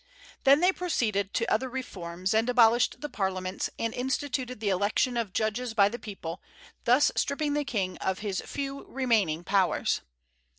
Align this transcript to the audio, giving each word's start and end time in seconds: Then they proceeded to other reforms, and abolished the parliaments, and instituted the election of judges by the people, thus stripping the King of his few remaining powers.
Then 0.45 0.61
they 0.61 0.71
proceeded 0.71 1.31
to 1.35 1.45
other 1.53 1.69
reforms, 1.69 2.33
and 2.33 2.49
abolished 2.49 3.01
the 3.01 3.07
parliaments, 3.07 3.69
and 3.77 3.93
instituted 3.93 4.59
the 4.59 4.69
election 4.69 5.15
of 5.15 5.31
judges 5.31 5.75
by 5.75 5.89
the 5.89 5.99
people, 5.99 6.41
thus 6.85 7.11
stripping 7.15 7.53
the 7.53 7.63
King 7.63 7.97
of 7.99 8.17
his 8.17 8.41
few 8.43 8.83
remaining 8.85 9.43
powers. 9.43 10.01